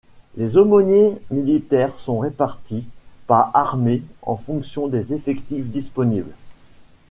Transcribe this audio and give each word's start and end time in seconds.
Les 0.35 0.57
aumôniers 0.57 1.15
militaires 1.29 1.93
sont 1.95 2.17
répartis, 2.17 2.87
par 3.27 3.51
armée, 3.55 4.01
en 4.23 4.35
fonction 4.35 4.87
des 4.87 5.13
effectifs 5.13 5.67
disponibles. 5.67 6.33